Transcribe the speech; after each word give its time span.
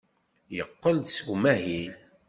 Yeqqel-d 0.55 1.05
seg 1.09 1.27
umahil. 1.33 1.93